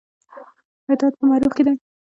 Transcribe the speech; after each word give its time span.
اطاعت 0.91 1.13
په 1.17 1.25
معروف 1.29 1.51
کې 1.55 1.63
دی 1.67 1.73